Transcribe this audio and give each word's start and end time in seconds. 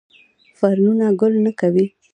فرنونه 0.57 1.05
ګل 1.19 1.33
نه 1.45 1.51
کوي 1.59 1.85